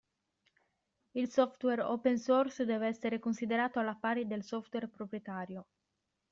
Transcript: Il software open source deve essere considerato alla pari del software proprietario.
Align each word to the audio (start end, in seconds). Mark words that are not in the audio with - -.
Il 1.11 1.29
software 1.29 1.83
open 1.83 2.17
source 2.17 2.65
deve 2.65 2.87
essere 2.87 3.19
considerato 3.19 3.77
alla 3.77 3.93
pari 3.93 4.25
del 4.25 4.41
software 4.43 4.87
proprietario. 4.87 5.67